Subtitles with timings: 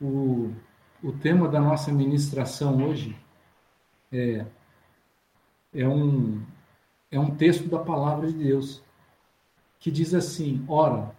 [0.00, 0.52] O,
[1.02, 3.16] o tema da nossa ministração hoje
[4.10, 4.46] é,
[5.74, 6.42] é, um,
[7.10, 8.82] é um texto da palavra de Deus
[9.78, 11.14] que diz assim: Ora,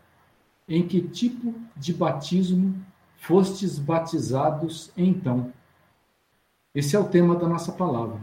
[0.68, 2.76] em que tipo de batismo
[3.18, 5.54] fostes batizados então?
[6.74, 8.20] Esse é o tema da nossa palavra.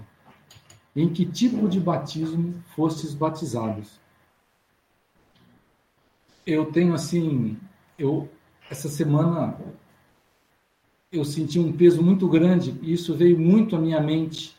[0.96, 4.00] Em que tipo de batismo fostes batizados?
[6.46, 7.59] Eu tenho assim,
[7.98, 8.29] eu
[8.70, 9.56] essa semana
[11.11, 14.56] eu senti um peso muito grande e isso veio muito à minha mente.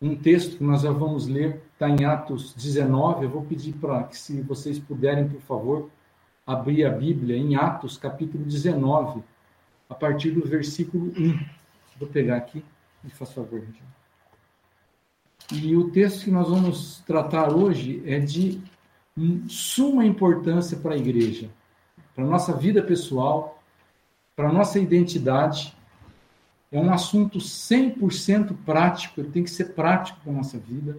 [0.00, 3.24] Um texto que nós já vamos ler, está em Atos 19.
[3.24, 5.90] Eu vou pedir para que, se vocês puderem, por favor,
[6.46, 9.22] abrir a Bíblia em Atos, capítulo 19,
[9.88, 11.38] a partir do versículo 1.
[11.98, 12.64] Vou pegar aqui,
[13.02, 13.62] me faz favor.
[15.52, 18.62] E o texto que nós vamos tratar hoje é de
[19.48, 21.50] suma importância para a igreja,
[22.14, 23.59] para a nossa vida pessoal,
[24.40, 25.76] para a nossa identidade.
[26.72, 30.96] É um assunto 100% prático, ele tem que ser prático para a nossa vida.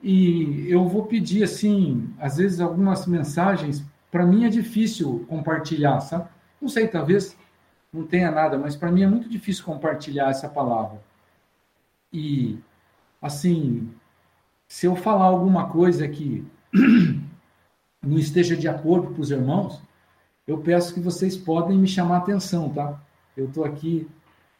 [0.00, 6.28] E eu vou pedir, assim, às vezes algumas mensagens, para mim é difícil compartilhar, sabe?
[6.62, 7.36] Não sei, talvez
[7.92, 11.02] não tenha nada, mas para mim é muito difícil compartilhar essa palavra.
[12.12, 12.56] E,
[13.20, 13.90] assim,
[14.68, 16.46] se eu falar alguma coisa que
[18.00, 19.82] não esteja de acordo com os irmãos,
[20.46, 23.00] eu peço que vocês podem me chamar atenção, tá?
[23.36, 24.08] Eu estou aqui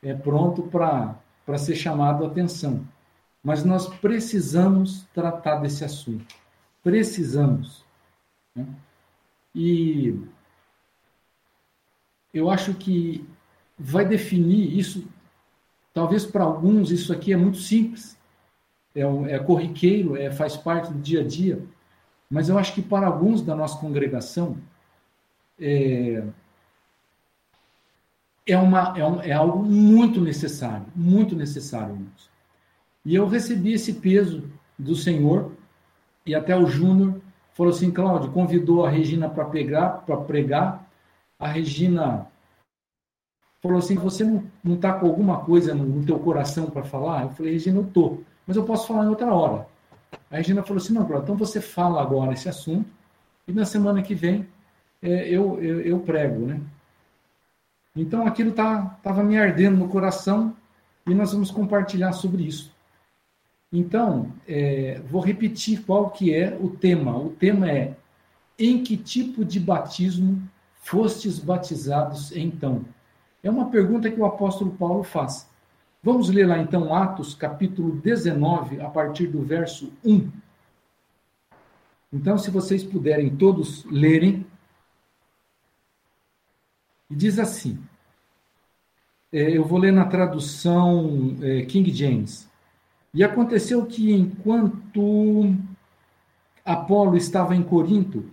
[0.03, 2.87] é, pronto para ser chamado a atenção.
[3.43, 6.35] Mas nós precisamos tratar desse assunto.
[6.83, 7.85] Precisamos.
[8.55, 8.67] Né?
[9.55, 10.21] E
[12.35, 13.27] eu acho que
[13.79, 15.07] vai definir isso.
[15.95, 18.19] Talvez para alguns isso aqui é muito simples,
[18.95, 19.01] é,
[19.35, 21.65] é corriqueiro, é, faz parte do dia a dia.
[22.29, 24.59] Mas eu acho que para alguns da nossa congregação
[25.59, 26.23] é,
[28.47, 31.95] é, uma, é, um, é algo muito necessário, muito necessário.
[31.95, 32.31] Irmãos.
[33.05, 35.53] E eu recebi esse peso do Senhor,
[36.25, 37.21] e até o Júnior
[37.55, 40.87] falou assim, Cláudio, convidou a Regina para pegar, para pregar.
[41.39, 42.27] A Regina
[43.63, 47.23] falou assim, você não está com alguma coisa no, no teu coração para falar?
[47.23, 49.67] Eu falei, Regina, eu estou, mas eu posso falar em outra hora.
[50.31, 52.91] A Regina falou assim, não, Cláudio, então você fala agora esse assunto,
[53.47, 54.47] e na semana que vem
[55.09, 56.61] eu, eu, eu, prego, né?
[57.95, 60.55] Então aquilo estava tá, me ardendo no coração
[61.07, 62.75] e nós vamos compartilhar sobre isso.
[63.73, 67.17] Então, é, vou repetir qual que é o tema.
[67.17, 67.97] O tema é
[68.59, 70.41] em que tipo de batismo
[70.83, 72.85] fostes batizados então?
[73.43, 75.49] É uma pergunta que o apóstolo Paulo faz.
[76.03, 80.31] Vamos ler lá então Atos capítulo 19, a partir do verso 1.
[82.13, 84.47] Então, se vocês puderem todos lerem,
[87.11, 87.79] e diz assim:
[89.33, 92.49] é, eu vou ler na tradução é, King James.
[93.13, 95.55] E aconteceu que enquanto
[96.65, 98.25] Apolo estava em Corinto,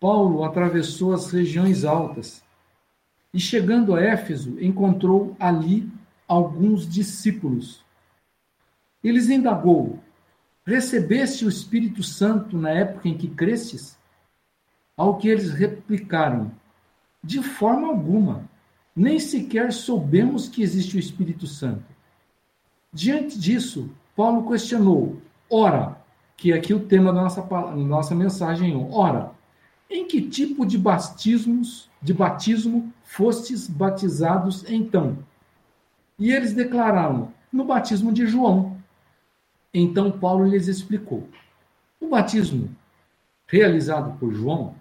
[0.00, 2.42] Paulo atravessou as regiões altas
[3.32, 5.90] e, chegando a Éfeso, encontrou ali
[6.26, 7.84] alguns discípulos.
[9.02, 9.98] Eles indagou:
[10.64, 13.98] Recebeste o Espírito Santo na época em que crestes?
[14.96, 16.50] Ao que eles replicaram:
[17.26, 18.48] de forma alguma.
[18.94, 21.84] Nem sequer soubemos que existe o Espírito Santo.
[22.92, 25.20] Diante disso, Paulo questionou:
[25.50, 26.00] ora,
[26.36, 27.42] que é aqui o tema da nossa,
[27.74, 29.32] nossa mensagem, ora,
[29.90, 35.18] em que tipo de batismos, de batismo fostes batizados então?
[36.18, 38.76] E eles declararam: no batismo de João.
[39.74, 41.28] Então Paulo lhes explicou:
[42.00, 42.70] o batismo
[43.48, 44.74] realizado por João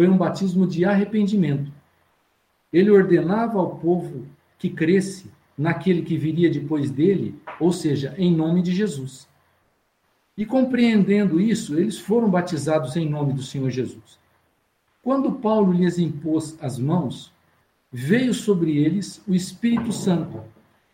[0.00, 1.70] foi um batismo de arrependimento.
[2.72, 4.24] Ele ordenava ao povo
[4.58, 9.28] que cresce naquele que viria depois dele, ou seja, em nome de Jesus.
[10.38, 14.18] E compreendendo isso, eles foram batizados em nome do Senhor Jesus.
[15.02, 17.30] Quando Paulo lhes impôs as mãos,
[17.92, 20.42] veio sobre eles o Espírito Santo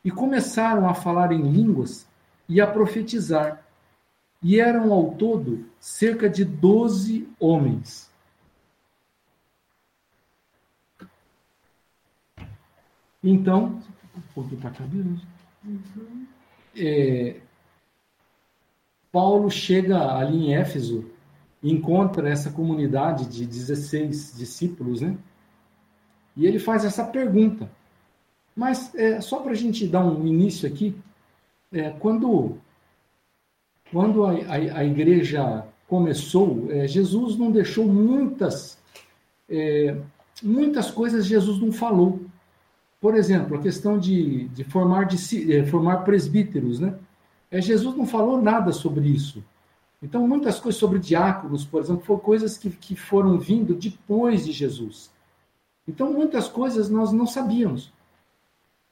[0.05, 2.09] e começaram a falar em línguas
[2.49, 3.65] e a profetizar.
[4.43, 8.06] E eram ao todo cerca de doze homens.
[13.29, 13.81] Então,
[14.35, 16.27] pouquinho para cá, uhum.
[16.77, 17.37] é,
[19.11, 21.11] Paulo chega ali em Éfeso
[21.63, 25.17] encontra essa comunidade de 16 discípulos, né?
[26.37, 27.69] E ele faz essa pergunta.
[28.55, 30.95] Mas é, só para a gente dar um início aqui,
[31.73, 32.57] é, quando,
[33.91, 38.79] quando a, a, a igreja começou, é, Jesus não deixou muitas,
[39.49, 39.97] é,
[40.43, 42.21] muitas coisas Jesus não falou.
[43.07, 46.99] Por exemplo, a questão de, de, formar, eh, formar presbíteros, né?
[47.49, 49.45] É, Jesus não falou nada sobre isso.
[50.03, 54.51] Então, muitas coisas sobre diáconos, por exemplo, foram coisas que, que foram vindo depois de
[54.51, 55.09] Jesus.
[55.87, 57.93] Então, muitas coisas nós não sabíamos.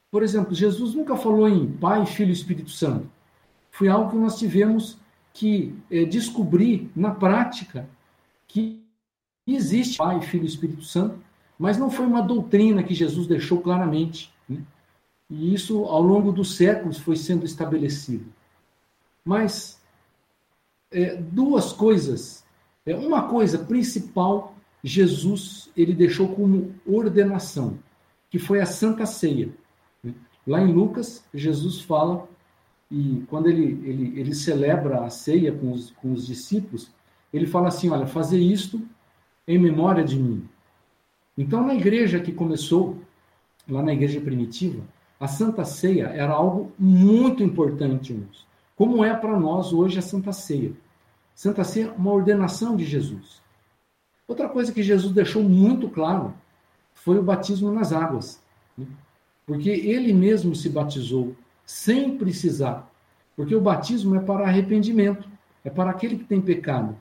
[0.09, 3.11] Por exemplo, Jesus nunca falou em Pai, Filho e Espírito Santo.
[3.69, 4.97] Foi algo que nós tivemos
[5.33, 7.85] que é, descobrir na prática
[8.47, 8.81] que
[9.45, 11.19] existe Pai, Filho e Espírito Santo,
[11.57, 14.33] mas não foi uma doutrina que Jesus deixou claramente.
[14.47, 14.61] Né?
[15.29, 18.25] E isso, ao longo dos séculos, foi sendo estabelecido.
[19.23, 19.81] Mas
[20.91, 22.43] é, duas coisas.
[22.85, 27.79] É, uma coisa principal, Jesus ele deixou como ordenação,
[28.29, 29.49] que foi a Santa Ceia.
[30.45, 32.29] Lá em Lucas, Jesus fala,
[32.91, 36.91] e quando ele, ele, ele celebra a ceia com os, com os discípulos,
[37.33, 38.81] ele fala assim: Olha, fazer isto
[39.47, 40.47] em memória de mim.
[41.37, 42.97] Então, na igreja que começou,
[43.67, 44.83] lá na igreja primitiva,
[45.19, 48.45] a Santa Ceia era algo muito importante, irmãos.
[48.75, 50.73] Como é para nós hoje a Santa Ceia?
[51.33, 53.41] Santa Ceia uma ordenação de Jesus.
[54.27, 56.33] Outra coisa que Jesus deixou muito claro
[56.93, 58.41] foi o batismo nas águas.
[58.77, 58.85] Né?
[59.45, 61.35] Porque ele mesmo se batizou
[61.65, 62.89] sem precisar.
[63.35, 65.27] Porque o batismo é para arrependimento,
[65.63, 66.95] é para aquele que tem pecado.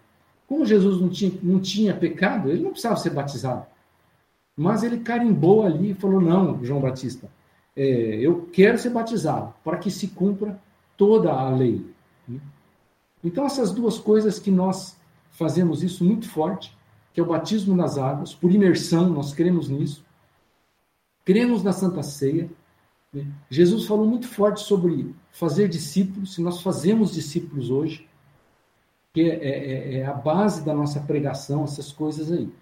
[0.46, 3.66] Como Jesus não tinha, não tinha pecado, ele não precisava ser batizado.
[4.56, 7.28] Mas ele carimbou ali e falou: Não, João Batista,
[7.76, 7.84] é,
[8.20, 10.60] eu quero ser batizado para que se cumpra
[10.96, 11.84] toda a lei.
[13.22, 14.96] Então, essas duas coisas que nós
[15.30, 16.76] fazemos isso muito forte,
[17.12, 20.04] que é o batismo nas águas, por imersão, nós cremos nisso,
[21.24, 22.50] cremos na Santa Ceia.
[23.12, 23.26] Né?
[23.48, 28.06] Jesus falou muito forte sobre fazer discípulos, se nós fazemos discípulos hoje,
[29.14, 32.52] que é, é, é, a base da nossa pregação, essas coisas aí.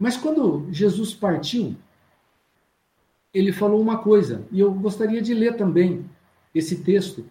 [0.00, 1.76] Mas quando Jesus partiu,
[3.32, 6.04] ele falou uma coisa, e eu gostaria de ler também
[6.52, 7.24] esse texto,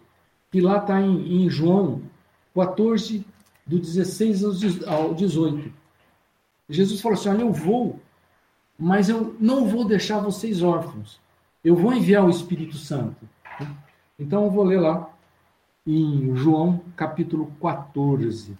[0.51, 2.01] que lá está em, em, João
[2.55, 3.25] 14,
[3.65, 5.73] do 16 ao 18.
[6.69, 7.99] Jesus falou assim: Olha, eu vou
[8.79, 11.19] mas eu não vou deixar vocês órfãos.
[11.61, 13.27] Eu vou enviar o Espírito Santo.
[14.17, 15.09] Então eu vou ler lá
[15.85, 18.57] em João capítulo 14.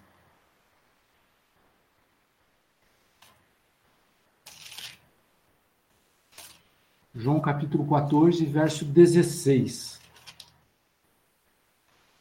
[7.20, 10.00] João capítulo 14, verso 16.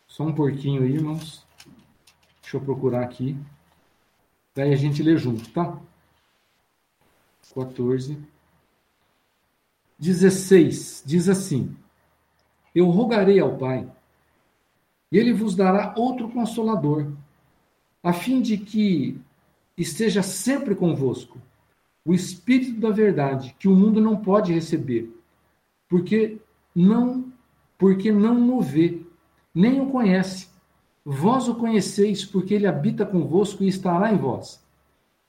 [0.06, 1.48] Só um porquinho aí, irmãos.
[2.42, 3.38] Deixa eu procurar aqui.
[4.54, 5.80] Daí a gente lê junto, tá?
[7.56, 8.22] 14.
[9.98, 11.78] 16 diz assim:
[12.76, 13.90] Eu rogarei ao Pai,
[15.10, 17.10] e ele vos dará outro consolador,
[18.04, 19.18] a fim de que
[19.78, 21.42] esteja sempre convosco
[22.10, 25.16] o Espírito da Verdade, que o mundo não pode receber,
[25.88, 26.40] porque
[26.76, 27.32] não
[27.78, 29.04] porque não o vê,
[29.54, 30.48] nem o conhece.
[31.06, 34.60] Vós o conheceis, porque ele habita convosco e estará em vós.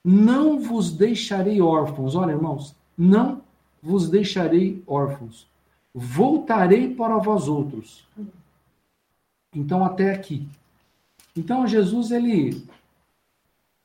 [0.02, 2.14] Não vos deixarei órfãos.
[2.14, 3.42] Olha, irmãos, não
[3.82, 5.46] vos deixarei órfãos.
[5.94, 8.08] Voltarei para vós outros.
[9.54, 10.48] Então, até aqui.
[11.36, 12.66] Então, Jesus, ele,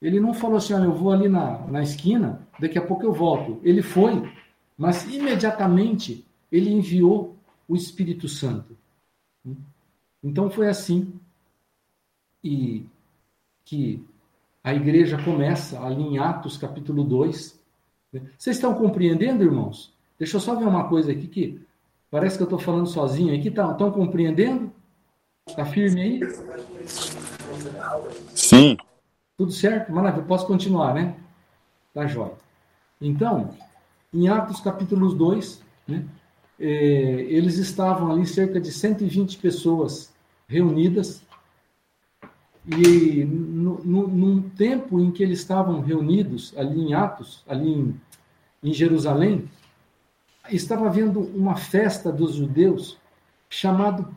[0.01, 3.13] ele não falou assim, olha, eu vou ali na, na esquina, daqui a pouco eu
[3.13, 3.59] volto.
[3.63, 4.31] Ele foi,
[4.77, 7.35] mas imediatamente ele enviou
[7.67, 8.77] o Espírito Santo.
[10.23, 11.13] Então, foi assim
[12.43, 12.85] e
[13.63, 14.05] que
[14.63, 17.59] a igreja começa ali em Atos capítulo 2.
[18.37, 19.91] Vocês estão compreendendo, irmãos?
[20.17, 21.61] Deixa eu só ver uma coisa aqui que
[22.09, 23.49] parece que eu estou falando sozinho aqui.
[23.49, 24.71] Estão, estão compreendendo?
[25.47, 26.19] Está firme aí?
[28.33, 28.77] Sim.
[29.37, 29.91] Tudo certo?
[29.91, 30.25] Maravilha.
[30.25, 31.15] Posso continuar, né?
[31.93, 32.44] Tá jóia.
[33.07, 33.51] Então,
[34.13, 36.05] em Atos capítulo 2, né,
[36.59, 40.13] é, eles estavam ali cerca de 120 pessoas
[40.47, 41.21] reunidas
[42.65, 48.01] e no, num tempo em que eles estavam reunidos ali em Atos, ali em,
[48.63, 49.47] em Jerusalém,
[50.49, 52.97] estava havendo uma festa dos judeus
[53.49, 54.07] chamado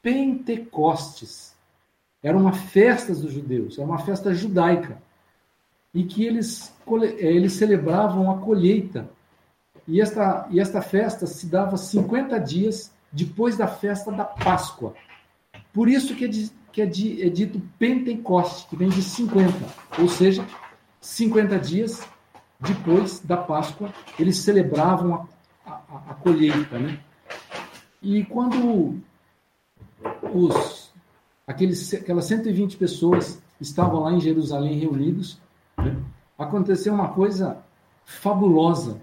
[0.00, 1.54] Pentecostes.
[2.22, 5.02] Era uma festa dos judeus, era uma festa judaica,
[5.92, 9.08] e que eles, eh, eles celebravam a colheita.
[9.86, 14.94] E esta, e esta festa se dava 50 dias depois da festa da Páscoa.
[15.72, 16.28] Por isso que
[16.72, 19.52] que é, de, é dito Pentecoste, que vem de 50,
[19.98, 20.46] ou seja,
[21.00, 22.06] 50 dias
[22.60, 25.26] depois da Páscoa, eles celebravam
[25.66, 26.78] a, a, a colheita.
[26.78, 27.00] Né?
[28.02, 29.00] E quando
[30.32, 30.92] os,
[31.46, 35.38] aqueles, aquelas 120 pessoas estavam lá em Jerusalém reunidos?
[36.40, 37.58] Aconteceu uma coisa
[38.04, 39.00] fabulosa,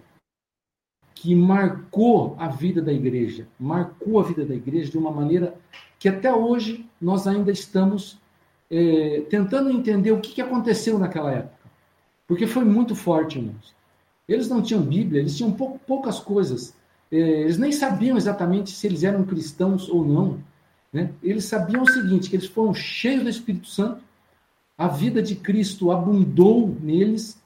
[1.14, 5.56] que marcou a vida da igreja, marcou a vida da igreja de uma maneira
[5.98, 8.20] que até hoje nós ainda estamos
[8.70, 11.58] é, tentando entender o que, que aconteceu naquela época.
[12.28, 13.74] Porque foi muito forte, irmãos.
[14.28, 16.76] Eles não tinham Bíblia, eles tinham pou, poucas coisas.
[17.12, 20.40] É, eles nem sabiam exatamente se eles eram cristãos ou não.
[20.92, 21.12] Né?
[21.24, 24.04] Eles sabiam o seguinte: que eles foram cheios do Espírito Santo,
[24.78, 27.42] a vida de Cristo abundou neles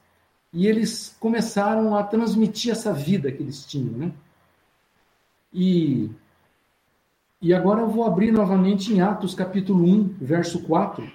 [0.52, 4.12] e eles começaram a transmitir essa vida que eles tinham, né?
[5.52, 6.10] E,
[7.40, 11.10] e agora eu vou abrir novamente em Atos capítulo 1, verso 4.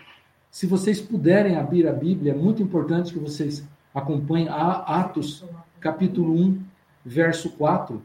[0.49, 5.45] Se vocês puderem abrir a Bíblia, é muito importante que vocês acompanhem Atos
[5.79, 6.63] capítulo 1,
[7.05, 8.01] verso 4.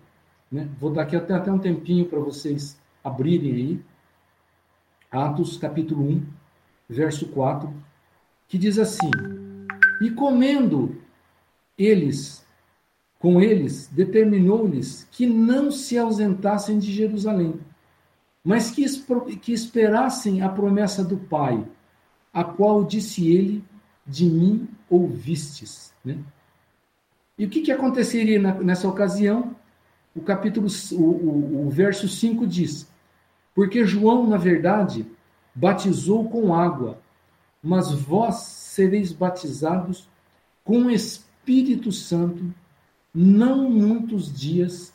[0.50, 0.68] Né?
[0.78, 3.82] Vou dar aqui até, até um tempinho para vocês abrirem aí.
[5.10, 6.26] Atos capítulo 1,
[6.88, 7.72] verso 4,
[8.52, 9.10] que diz assim:
[10.02, 11.00] E comendo
[11.78, 12.44] eles,
[13.18, 17.58] com eles, determinou-lhes que não se ausentassem de Jerusalém,
[18.44, 18.84] mas que,
[19.36, 21.66] que esperassem a promessa do Pai,
[22.30, 23.64] a qual disse ele:
[24.06, 25.94] De mim ouvistes.
[26.04, 26.18] Né?
[27.38, 29.56] E o que, que aconteceria nessa ocasião?
[30.14, 32.86] O capítulo, o, o, o verso 5 diz:
[33.54, 35.06] Porque João, na verdade,
[35.54, 37.00] batizou com água,
[37.62, 40.08] mas vós sereis batizados
[40.64, 42.52] com Espírito Santo
[43.14, 44.92] não muitos dias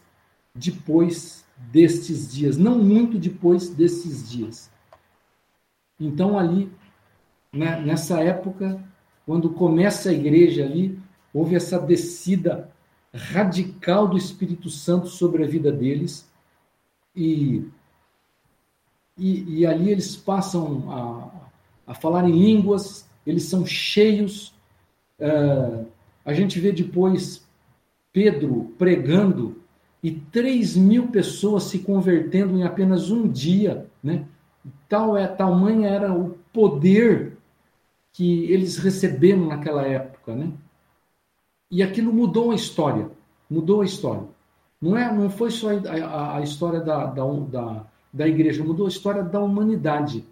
[0.54, 4.72] depois destes dias, não muito depois destes dias.
[6.00, 6.72] Então, ali,
[7.52, 8.84] né, nessa época,
[9.26, 11.00] quando começa a igreja ali,
[11.34, 12.72] houve essa descida
[13.14, 16.30] radical do Espírito Santo sobre a vida deles,
[17.16, 17.66] e,
[19.18, 21.47] e, e ali eles passam a,
[21.88, 24.54] a falar em línguas, eles são cheios.
[25.20, 25.88] Uh,
[26.26, 27.48] a gente vê depois
[28.12, 29.62] Pedro pregando
[30.04, 34.26] e 3 mil pessoas se convertendo em apenas um dia, né?
[34.90, 37.38] Tal é, tamanha era o poder
[38.12, 40.52] que eles receberam naquela época, né?
[41.70, 43.10] E aquilo mudou a história,
[43.50, 44.24] mudou a história.
[44.82, 48.86] Não é, não foi só a, a, a história da, da, da, da igreja, mudou
[48.86, 50.26] a história da humanidade,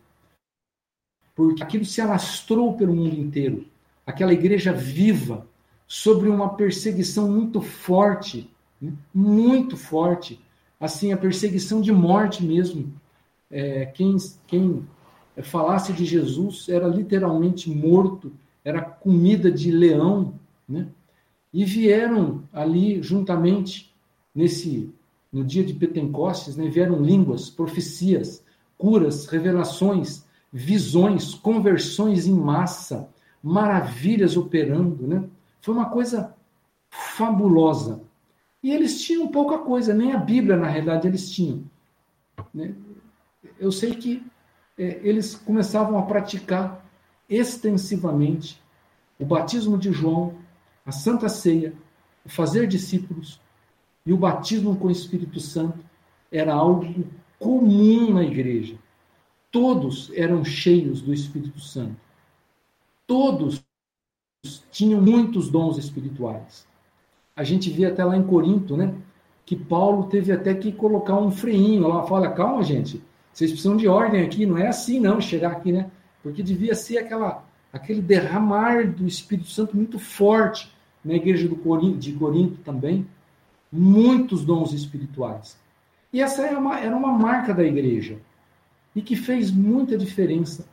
[1.36, 3.68] porque aquilo se alastrou pelo mundo inteiro.
[4.06, 5.46] Aquela igreja viva,
[5.88, 8.50] sobre uma perseguição muito forte,
[8.82, 8.94] né?
[9.14, 10.40] muito forte,
[10.80, 12.92] assim, a perseguição de morte mesmo.
[13.52, 14.84] É, quem, quem
[15.44, 18.32] falasse de Jesus era literalmente morto,
[18.64, 20.34] era comida de leão,
[20.68, 20.88] né?
[21.54, 23.94] E vieram ali juntamente
[24.34, 24.92] nesse
[25.32, 28.42] no dia de Pentecostes, né, vieram línguas, profecias,
[28.78, 30.25] curas, revelações,
[30.58, 33.10] visões, conversões em massa,
[33.44, 35.22] maravilhas operando, né?
[35.62, 36.34] Foi uma coisa
[36.90, 38.02] fabulosa.
[38.64, 41.62] E eles tinham pouca coisa, nem a Bíblia, na realidade, eles tinham.
[42.54, 42.74] Né?
[43.60, 44.26] Eu sei que
[44.78, 46.86] é, eles começavam a praticar
[47.28, 48.62] extensivamente
[49.20, 50.36] o batismo de João,
[50.86, 51.74] a Santa Ceia,
[52.26, 53.42] o fazer discípulos
[54.06, 55.84] e o batismo com o Espírito Santo
[56.32, 57.06] era algo
[57.38, 58.78] comum na igreja.
[59.56, 61.96] Todos eram cheios do Espírito Santo.
[63.08, 63.64] Todos
[64.70, 66.68] tinham muitos dons espirituais.
[67.34, 68.94] A gente vê até lá em Corinto, né?
[69.46, 73.88] Que Paulo teve até que colocar um freinho lá, fala, calma, gente, vocês precisam de
[73.88, 75.90] ordem aqui, não é assim não chegar aqui, né?
[76.22, 80.70] Porque devia ser aquela, aquele derramar do Espírito Santo muito forte
[81.02, 83.08] na igreja do Corinto, de Corinto também,
[83.72, 85.58] muitos dons espirituais.
[86.12, 88.20] E essa era uma, era uma marca da igreja
[88.96, 90.66] e que fez muita diferença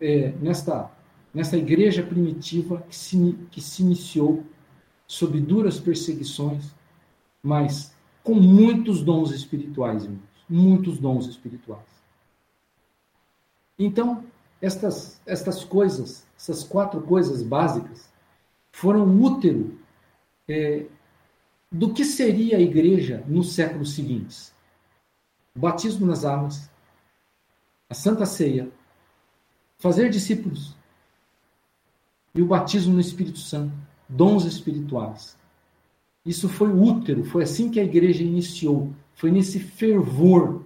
[0.00, 0.90] é, nesta
[1.32, 4.44] nessa igreja primitiva que se, que se iniciou
[5.06, 6.74] sob duras perseguições,
[7.42, 11.86] mas com muitos dons espirituais, irmãos, muitos dons espirituais.
[13.78, 14.24] Então,
[14.60, 18.10] estas, estas coisas, essas quatro coisas básicas,
[18.72, 19.78] foram útero
[20.48, 20.86] é,
[21.70, 24.52] do que seria a igreja nos séculos seguintes:
[25.54, 26.67] o batismo nas águas,
[27.88, 28.70] a Santa Ceia,
[29.78, 30.76] fazer discípulos,
[32.34, 33.72] e o batismo no Espírito Santo,
[34.08, 35.36] dons espirituais.
[36.24, 40.64] Isso foi útero, foi assim que a igreja iniciou, foi nesse fervor.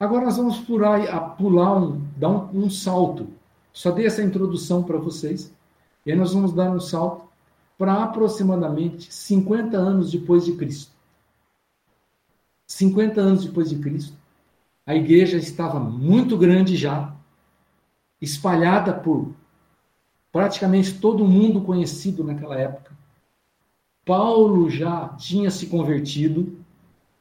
[0.00, 3.28] Agora nós vamos pular, pular um, dar um, um salto.
[3.72, 5.52] Só dei essa introdução para vocês.
[6.04, 7.26] E aí nós vamos dar um salto
[7.78, 10.92] para aproximadamente 50 anos depois de Cristo.
[12.66, 14.16] 50 anos depois de Cristo,
[14.92, 17.16] a igreja estava muito grande já,
[18.20, 19.34] espalhada por
[20.30, 22.92] praticamente todo mundo conhecido naquela época.
[24.04, 26.58] Paulo já tinha se convertido,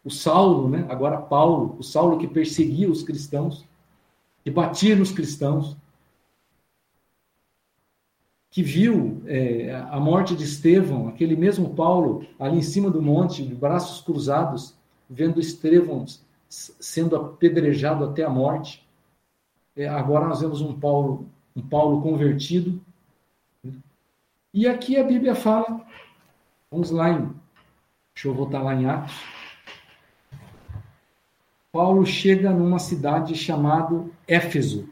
[0.04, 0.86] o Saulo, né?
[0.90, 3.66] agora Paulo, o Saulo que perseguia os cristãos,
[4.44, 5.78] que batia nos cristãos,
[8.50, 13.46] que viu é, a morte de Estevão, aquele mesmo Paulo, ali em cima do monte,
[13.46, 14.76] de braços cruzados,
[15.10, 16.06] vendo Estevão
[16.52, 18.86] sendo apedrejado até a morte.
[19.76, 22.82] É, agora nós vemos um Paulo, um Paulo convertido.
[24.54, 25.88] E aqui a Bíblia fala,
[26.70, 27.34] vamos lá em,
[28.14, 29.16] deixa eu voltar lá em Atos.
[31.72, 34.90] Paulo chega numa cidade chamada Éfeso.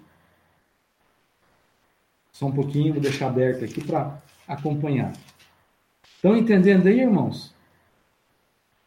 [2.31, 5.11] Só um pouquinho, vou deixar aberto aqui para acompanhar.
[6.15, 7.53] Estão entendendo aí, irmãos?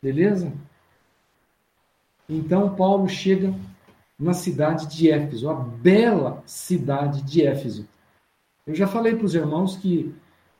[0.02, 0.50] Beleza?
[2.28, 3.54] Então, Paulo chega
[4.18, 7.86] na cidade de Éfeso, a bela cidade de Éfeso.
[8.66, 10.14] Eu já falei para os irmãos que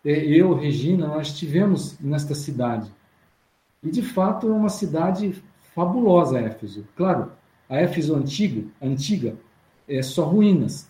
[0.05, 2.91] é, eu, Regina, nós estivemos nesta cidade.
[3.83, 5.41] E, de fato, é uma cidade
[5.75, 6.87] fabulosa, Éfeso.
[6.97, 7.33] Claro,
[7.69, 9.37] a Éfeso antiga, antiga
[9.89, 10.89] é só ruínas.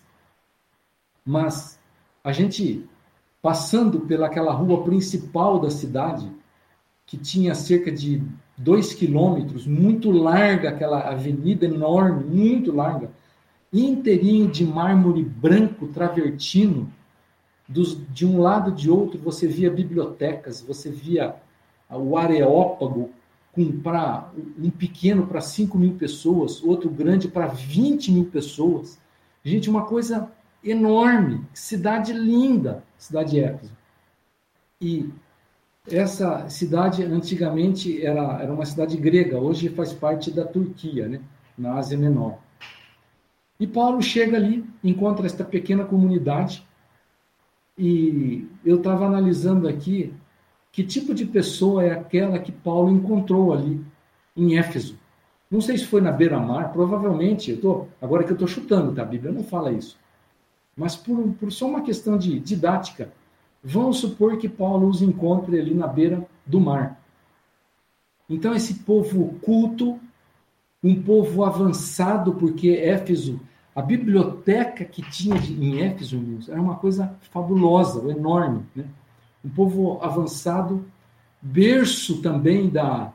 [1.25, 1.79] Mas
[2.25, 2.89] a gente
[3.43, 6.31] passando pelaquela rua principal da cidade,
[7.05, 8.23] que tinha cerca de
[8.63, 13.11] dois quilômetros, muito larga, aquela avenida enorme, muito larga,
[13.73, 16.89] inteirinho de mármore branco travertino,
[17.69, 21.35] dos, de um lado de outro você via bibliotecas, você via
[21.91, 23.11] o Areópago,
[23.53, 28.99] com pra, um pequeno para 5 mil pessoas, outro grande para 20 mil pessoas.
[29.45, 30.31] Gente, uma coisa
[30.65, 33.73] enorme, cidade linda, cidade Éfeso.
[34.81, 35.11] E
[35.91, 41.21] essa cidade antigamente era, era uma cidade grega, hoje faz parte da Turquia, né?
[41.57, 42.39] na Ásia Menor.
[43.59, 46.67] E Paulo chega ali, encontra esta pequena comunidade,
[47.77, 50.13] e eu estava analisando aqui
[50.71, 53.85] que tipo de pessoa é aquela que Paulo encontrou ali
[54.37, 54.99] em Éfeso.
[55.51, 59.03] Não sei se foi na beira-mar, provavelmente, eu tô, agora que eu estou chutando, tá?
[59.03, 59.99] a Bíblia não fala isso.
[60.75, 63.13] Mas por, por só uma questão de didática,
[63.63, 67.01] vamos supor que Paulo os encontre ali na beira do mar.
[68.29, 70.01] Então, esse povo culto,
[70.83, 73.41] um povo avançado, porque Éfeso,
[73.75, 78.65] a biblioteca que tinha em Éfeso, era uma coisa fabulosa, enorme.
[78.75, 78.85] Né?
[79.45, 80.85] Um povo avançado,
[81.41, 83.13] berço também da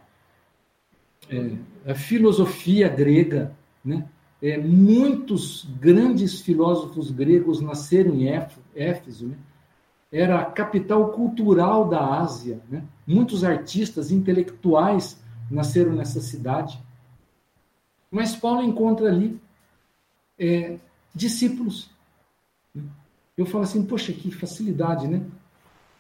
[1.30, 4.06] é, filosofia grega, né?
[4.42, 8.28] é, muitos grandes filósofos gregos nasceram em
[8.76, 9.36] Éfeso, né?
[10.12, 12.62] Era a capital cultural da Ásia.
[12.70, 12.84] Né?
[13.06, 16.82] Muitos artistas intelectuais nasceram nessa cidade.
[18.10, 19.40] Mas Paulo encontra ali
[20.40, 20.78] é,
[21.14, 21.90] discípulos.
[23.38, 25.26] Eu falo assim, poxa, que facilidade, né?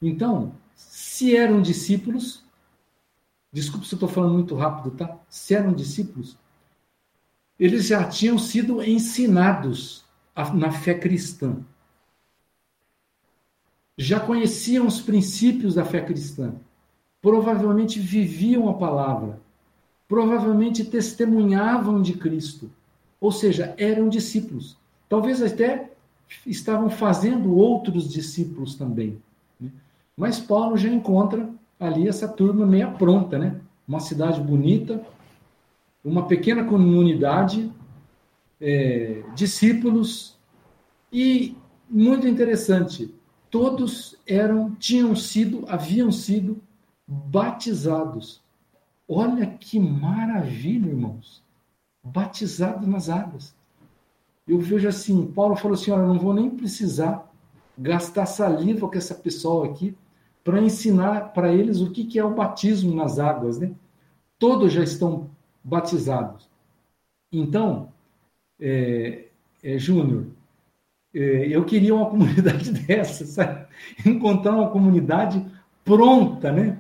[0.01, 2.43] Então, se eram discípulos,
[3.51, 5.17] desculpe se eu estou falando muito rápido, tá?
[5.29, 6.37] Se eram discípulos,
[7.59, 10.05] eles já tinham sido ensinados
[10.53, 11.57] na fé cristã.
[13.97, 16.53] Já conheciam os princípios da fé cristã.
[17.21, 19.39] Provavelmente viviam a palavra.
[20.07, 22.69] Provavelmente testemunhavam de Cristo.
[23.19, 24.77] Ou seja, eram discípulos.
[25.09, 25.89] Talvez até
[26.45, 29.17] estavam fazendo outros discípulos também.
[29.59, 29.71] Né?
[30.15, 33.59] Mas Paulo já encontra ali essa turma meia pronta, né?
[33.87, 35.01] Uma cidade bonita,
[36.03, 37.71] uma pequena comunidade,
[38.59, 40.37] é, discípulos,
[41.11, 41.55] e
[41.89, 43.13] muito interessante,
[43.57, 46.61] todos eram, tinham sido, haviam sido
[47.07, 48.39] batizados.
[49.09, 51.41] Olha que maravilha, irmãos!
[52.03, 53.55] Batizados nas águas.
[54.47, 57.27] Eu vejo assim, Paulo falou assim: olha, não vou nem precisar
[57.75, 59.97] gastar saliva com essa pessoa aqui
[60.43, 63.71] para ensinar para eles o que, que é o batismo nas águas, né?
[64.37, 65.31] Todos já estão
[65.63, 66.47] batizados.
[67.31, 67.91] Então,
[68.59, 69.25] é,
[69.63, 70.27] é, Júnior,
[71.19, 73.65] eu queria uma comunidade dessa, sabe?
[74.05, 75.45] encontrar uma comunidade
[75.83, 76.77] pronta, né?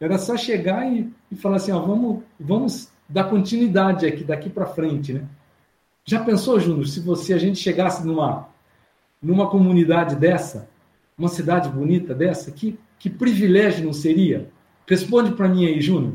[0.00, 4.66] Era só chegar e, e falar assim, ó, vamos, vamos dar continuidade aqui daqui para
[4.66, 5.26] frente, né?
[6.04, 8.48] Já pensou, Júnior, se você a gente chegasse numa
[9.20, 10.70] numa comunidade dessa,
[11.18, 14.50] uma cidade bonita dessa, que que privilégio não seria?
[14.86, 16.14] Responde para mim aí, Júnior.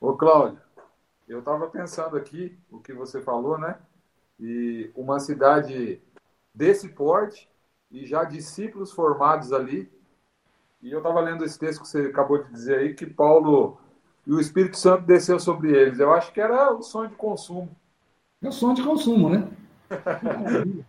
[0.00, 0.60] Ô, Cláudio,
[1.26, 3.76] eu estava pensando aqui o que você falou, né?
[4.38, 6.00] E uma cidade
[6.54, 7.48] desse porte
[7.90, 9.90] e já discípulos formados ali.
[10.82, 13.78] E eu estava lendo esse texto que você acabou de dizer aí, que Paulo
[14.26, 15.98] e o Espírito Santo desceu sobre eles.
[15.98, 17.74] Eu acho que era o sonho de consumo.
[18.42, 19.48] É o sonho de consumo, né?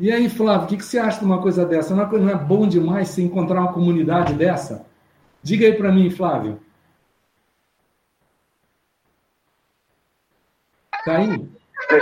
[0.00, 1.92] E aí, Flávio, o que, que você acha de uma coisa dessa?
[1.92, 4.86] Não é, não é bom demais se encontrar uma comunidade dessa?
[5.42, 6.60] Diga aí para mim, Flávio.
[11.04, 11.57] Tá aí?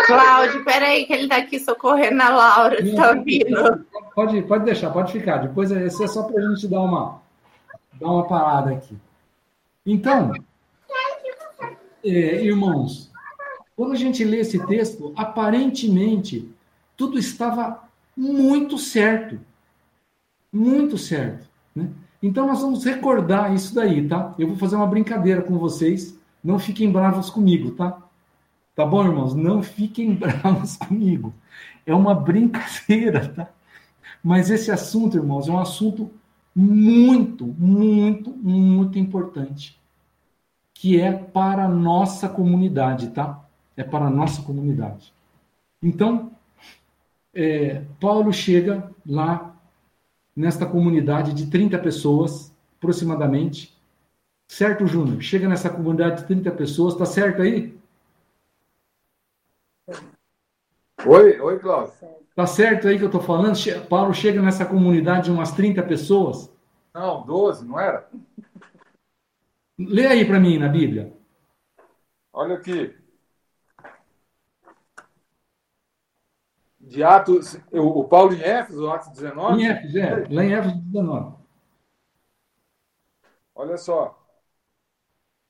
[0.07, 3.87] Cláudio, peraí, que ele está aqui socorrendo a Laura, está ouvindo?
[4.14, 5.38] Pode, pode deixar, pode ficar.
[5.38, 7.22] Depois esse é só para a gente dar uma,
[7.92, 8.96] dar uma parada aqui.
[9.85, 10.33] Então,
[12.05, 13.12] é, irmãos,
[13.77, 16.51] quando a gente lê esse texto, aparentemente
[16.96, 17.85] tudo estava
[18.16, 19.38] muito certo.
[20.53, 21.49] Muito certo.
[21.75, 21.90] Né?
[22.22, 24.35] Então nós vamos recordar isso daí, tá?
[24.38, 26.18] Eu vou fazer uma brincadeira com vocês.
[26.42, 28.03] Não fiquem bravos comigo, tá?
[28.77, 29.35] Tá bom, irmãos?
[29.35, 31.33] Não fiquem bravos comigo.
[31.87, 33.49] É uma brincadeira, tá?
[34.23, 36.11] Mas esse assunto, irmãos, é um assunto
[36.55, 39.81] muito, muito, muito importante.
[40.75, 43.43] Que é para a nossa comunidade, tá?
[43.77, 45.12] É para a nossa comunidade.
[45.83, 46.33] Então,
[47.35, 49.57] é, Paulo chega lá
[50.37, 53.75] nesta comunidade de 30 pessoas, aproximadamente.
[54.49, 55.23] Certo, Júnior?
[55.23, 57.76] Chega nessa comunidade de 30 pessoas, tá certo aí?
[61.07, 61.95] Oi, oi, Cláudio.
[62.35, 63.57] Tá certo aí que eu tô falando?
[63.88, 66.53] Paulo chega nessa comunidade de umas 30 pessoas?
[66.92, 68.09] Não, 12, não era?
[69.79, 71.12] Lê aí para mim na Bíblia.
[72.33, 72.95] Olha aqui.
[76.87, 79.61] de Atos, o, Paulo em Éfeso, Atos 19?
[79.61, 81.37] Em Éfeso, é, lá em Éfeso 19.
[83.55, 84.25] Olha só.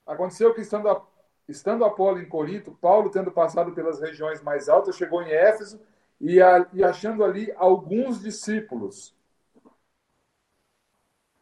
[0.06, 1.06] Aconteceu que, estando, a,
[1.48, 5.80] estando Apolo em Corinto, Paulo, tendo passado pelas regiões mais altas, chegou em Éfeso
[6.20, 9.14] e, a, e achando ali alguns discípulos.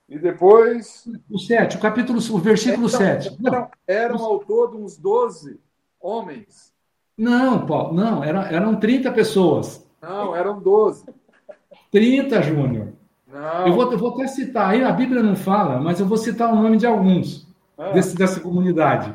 [0.09, 1.09] E depois.
[1.31, 3.39] O 7, o capítulo, o versículo então, 7.
[3.45, 5.59] Eram, eram ao todo uns 12
[6.01, 6.73] homens.
[7.17, 9.87] Não, Paulo, não, eram, eram 30 pessoas.
[10.03, 11.07] Não, eram 12.
[11.91, 12.93] 30, Júnior.
[13.27, 13.67] Não.
[13.67, 16.53] Eu vou, eu vou até citar, aí a Bíblia não fala, mas eu vou citar
[16.53, 17.93] o nome de alguns ah.
[17.93, 19.15] desse, dessa comunidade.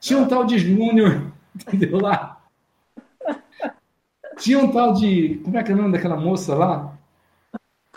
[0.00, 2.40] Tinha um tal de Júnior, entendeu lá?
[4.38, 5.40] Tinha um tal de.
[5.44, 6.98] Como é que é o nome daquela moça lá?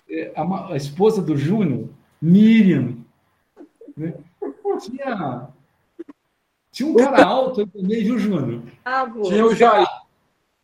[0.09, 1.87] É, a, a esposa do Júnior,
[2.21, 2.97] Miriam.
[3.95, 4.13] Né?
[4.81, 5.47] Tinha.
[6.69, 8.61] Tinha um cara alto também, viu, Júnior?
[8.83, 9.87] Ah, Tinha o Jair.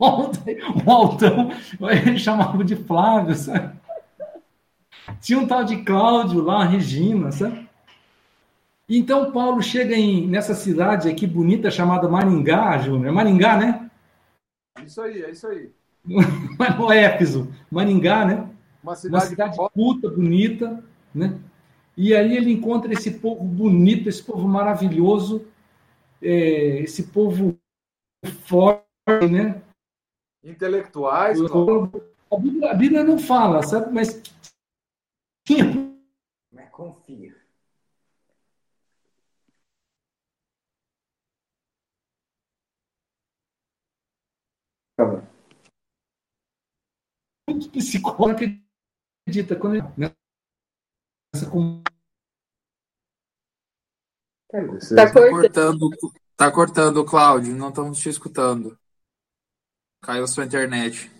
[0.00, 3.78] um altão, ele chamava de Flávio, sabe?
[5.20, 7.68] Tinha um tal de Cláudio lá, Regina, sabe?
[8.92, 13.06] Então Paulo chega em, nessa cidade aqui bonita chamada Maringá, Júnior.
[13.06, 13.90] É Maringá, né?
[14.84, 15.72] Isso aí, é isso aí.
[16.04, 18.50] no Éfeso, Maringá, né?
[18.82, 20.82] Uma cidade, Uma cidade puta, bonita,
[21.14, 21.38] né?
[21.96, 25.46] E aí ele encontra esse povo bonito, esse povo maravilhoso,
[26.20, 27.56] é, esse povo
[28.46, 28.84] forte,
[29.30, 29.62] né?
[30.42, 31.38] intelectuais.
[32.30, 33.92] A Bíblia, a Bíblia, não fala, sabe?
[33.92, 34.22] Mas.
[36.52, 37.39] Mas confia.
[47.50, 48.38] Muito psicólogo
[49.26, 51.50] acredita quando ele, nessa
[54.96, 55.90] Tá cortando,
[56.36, 57.54] tá cortando, Cláudio.
[57.54, 58.78] Não estamos te escutando.
[60.02, 61.10] Caiu sua internet.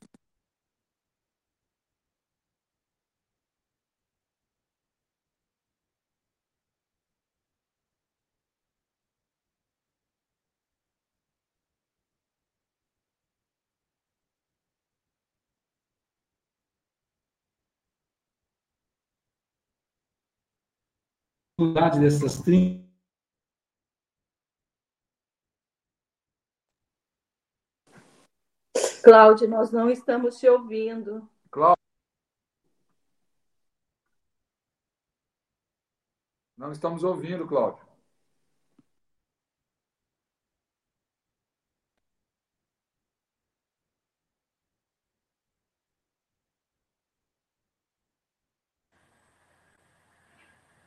[22.00, 22.90] Dessas 30
[29.02, 31.28] Cláudio, nós não estamos te ouvindo.
[31.50, 31.80] Cláudio.
[36.56, 37.89] Não estamos ouvindo, Cláudio.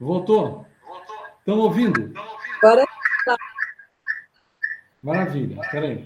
[0.03, 0.67] Voltou?
[1.39, 2.13] Estão ouvindo?
[2.61, 2.85] Agora
[3.25, 3.37] tá.
[5.01, 5.61] Maravilha.
[5.61, 6.05] Espera aí.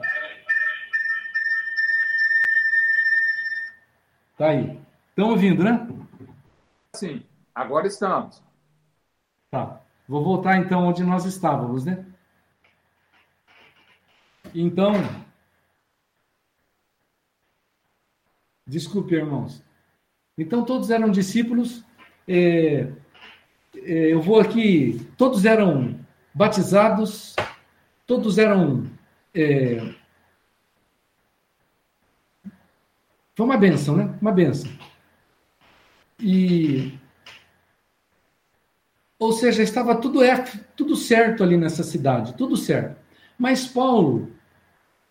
[4.38, 4.80] Tá aí.
[5.10, 5.88] Estão ouvindo, né?
[6.94, 8.44] Sim, agora estamos.
[9.50, 9.82] Tá.
[10.08, 12.06] Vou voltar então onde nós estávamos, né?
[14.54, 14.94] Então,
[18.66, 19.64] desculpe, irmãos.
[20.38, 21.84] Então, todos eram discípulos.
[22.28, 22.92] É,
[23.88, 25.08] eu vou aqui.
[25.18, 26.00] Todos eram
[26.34, 27.36] batizados,
[28.06, 28.86] todos eram
[29.34, 29.94] é,
[33.38, 34.18] Foi uma benção, né?
[34.20, 34.72] Uma benção.
[36.20, 36.98] E
[39.20, 40.22] ou seja, estava tudo,
[40.76, 42.98] tudo certo ali nessa cidade, tudo certo.
[43.38, 44.32] Mas Paulo,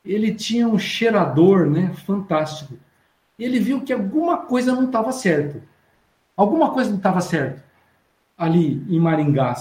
[0.05, 2.75] ele tinha um cheirador, né, fantástico.
[3.39, 5.63] Ele viu que alguma coisa não estava certo.
[6.37, 7.66] Alguma coisa não estava certo
[8.37, 9.55] ali em Maringá?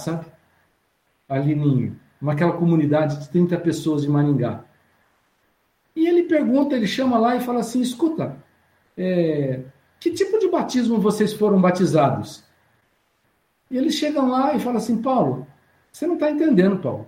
[1.27, 4.63] Ali em, naquela comunidade de 30 pessoas de Maringá.
[5.95, 8.37] E ele pergunta, ele chama lá e fala assim: escuta,
[8.97, 9.61] é,
[9.99, 12.43] que tipo de batismo vocês foram batizados?
[13.71, 15.47] E eles chegam lá e falam assim: Paulo,
[15.91, 17.07] você não está entendendo, Paulo.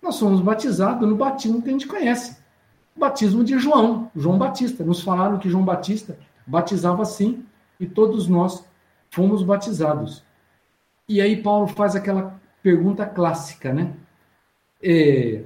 [0.00, 2.36] Nós somos batizados no batismo que a gente conhece.
[2.96, 4.84] Batismo de João, João Batista.
[4.84, 7.44] Nos falaram que João Batista batizava assim
[7.78, 8.64] e todos nós
[9.10, 10.24] fomos batizados.
[11.08, 13.94] E aí Paulo faz aquela pergunta clássica, né?
[14.82, 15.44] É,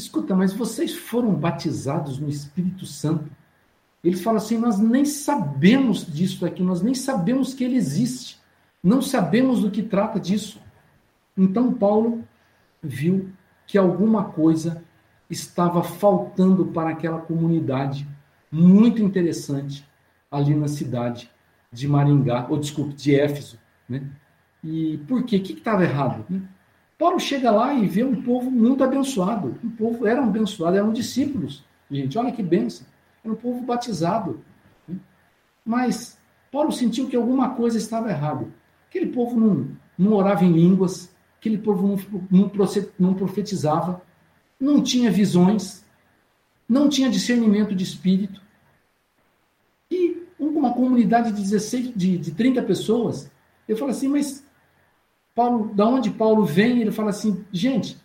[0.00, 3.30] Escuta, mas vocês foram batizados no Espírito Santo?
[4.02, 8.38] Eles falam assim: nós nem sabemos disso aqui, nós nem sabemos que ele existe,
[8.82, 10.60] não sabemos do que trata disso.
[11.36, 12.24] Então Paulo
[12.82, 13.30] viu
[13.66, 14.82] que alguma coisa
[15.28, 18.08] estava faltando para aquela comunidade
[18.50, 19.86] muito interessante
[20.30, 21.30] ali na cidade
[21.70, 23.58] de Maringá, ou desculpe, de Éfeso.
[23.88, 24.10] Né?
[24.62, 25.36] E por quê?
[25.36, 26.24] O que estava errado?
[26.28, 26.42] Né?
[26.98, 29.58] Paulo chega lá e vê um povo muito abençoado.
[29.64, 31.64] O povo era abençoado, eram discípulos.
[31.90, 32.86] Gente, olha que benção.
[33.24, 34.40] Era um povo batizado.
[34.86, 34.96] Né?
[35.64, 36.18] Mas
[36.52, 38.46] Paulo sentiu que alguma coisa estava errada.
[38.88, 42.50] Aquele povo não, não orava em línguas, aquele povo não, não,
[42.98, 44.02] não profetizava,
[44.58, 45.84] não tinha visões,
[46.68, 48.42] não tinha discernimento de espírito.
[49.90, 53.30] E uma comunidade de 16, de, de 30 pessoas,
[53.66, 54.44] eu falo assim, mas
[55.40, 57.96] Paulo, da onde Paulo vem, ele fala assim, gente,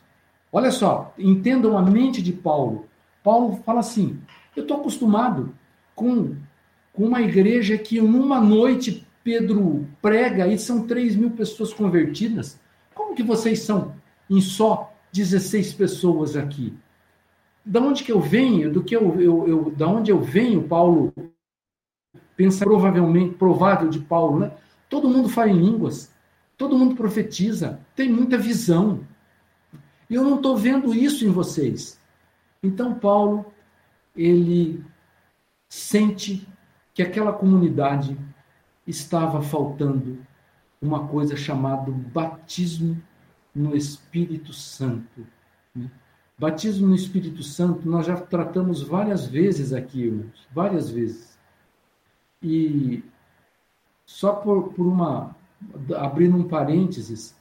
[0.54, 2.88] olha só, entendam a mente de Paulo.
[3.22, 4.22] Paulo fala assim,
[4.56, 5.54] eu estou acostumado
[5.94, 6.34] com,
[6.94, 12.58] com uma igreja que numa noite Pedro prega e são 3 mil pessoas convertidas.
[12.94, 13.96] Como que vocês são
[14.30, 16.74] em só 16 pessoas aqui?
[17.66, 18.72] Da onde que eu venho?
[18.72, 21.14] Do que eu, eu, eu da onde eu venho, Paulo
[22.38, 24.54] pensa provavelmente provável de Paulo, né?
[24.88, 26.15] Todo mundo fala em línguas.
[26.58, 29.06] Todo mundo profetiza, tem muita visão.
[30.10, 32.00] E eu não estou vendo isso em vocês.
[32.64, 33.54] Então, Paulo,
[34.16, 34.84] ele
[35.68, 36.48] sente
[36.94, 38.18] que aquela comunidade
[38.88, 40.20] estava faltando
[40.82, 43.02] uma coisa chamada batismo
[43.54, 45.26] no Espírito Santo.
[45.74, 45.90] Né?
[46.38, 51.38] Batismo no Espírito Santo, nós já tratamos várias vezes aqui, irmãos, várias vezes.
[52.42, 53.04] E
[54.06, 55.36] só por, por uma
[55.98, 57.36] abrindo um parênteses,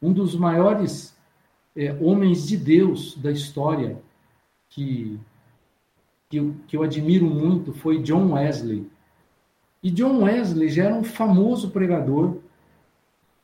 [0.00, 1.16] um dos maiores
[1.76, 3.98] é, homens de Deus da história
[4.68, 5.18] que,
[6.28, 8.88] que eu, que, eu, admiro muito foi John Wesley.
[9.82, 12.38] E John Wesley já era um famoso pregador,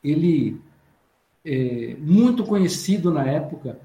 [0.02, 0.60] ele
[1.44, 3.78] é, muito conhecido na época,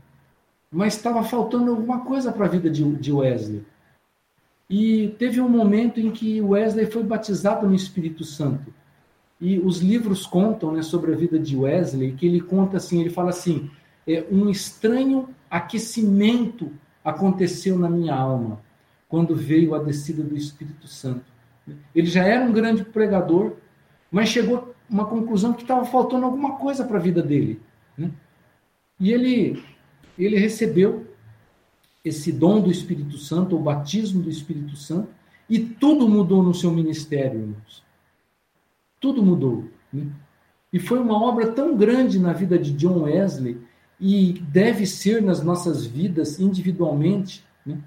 [0.72, 3.66] mas estava faltando alguma coisa para a vida de, de Wesley.
[4.70, 8.74] E teve um momento em que Wesley foi batizado no Espírito Santo.
[9.40, 13.10] E os livros contam né, sobre a vida de Wesley, que ele conta assim, ele
[13.10, 13.70] fala assim,
[14.08, 16.72] é, um estranho aquecimento
[17.04, 18.60] aconteceu na minha alma
[19.08, 21.26] quando veio a descida do Espírito Santo.
[21.94, 23.54] Ele já era um grande pregador,
[24.12, 27.60] mas chegou a uma conclusão que estava faltando alguma coisa para a vida dele.
[27.98, 28.12] Né?
[29.00, 29.64] E ele,
[30.18, 31.08] ele recebeu
[32.04, 35.10] esse dom do Espírito Santo, o batismo do Espírito Santo,
[35.50, 37.84] e tudo mudou no seu ministério, irmãos.
[39.00, 39.66] Tudo mudou.
[40.72, 43.60] E foi uma obra tão grande na vida de John Wesley,
[44.00, 47.80] e deve ser nas nossas vidas individualmente, né?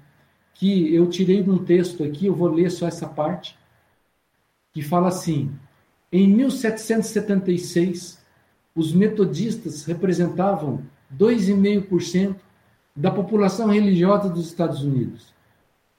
[0.53, 3.57] que eu tirei de um texto aqui, eu vou ler só essa parte,
[4.73, 5.51] que fala assim:
[6.11, 8.21] em 1776,
[8.75, 10.83] os metodistas representavam
[11.17, 12.35] 2,5%
[12.95, 15.33] da população religiosa dos Estados Unidos.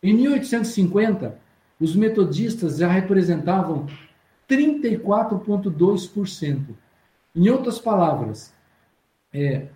[0.03, 1.39] Em 1850,
[1.81, 3.87] os metodistas já representavam
[4.53, 6.75] 34,2%.
[7.35, 8.53] Em outras palavras,
[9.33, 9.69] é,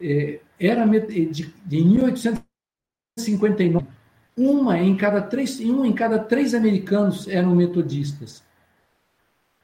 [0.00, 3.86] é, era de, de 1859,
[4.36, 8.42] uma em cada três, um em cada três americanos eram metodistas.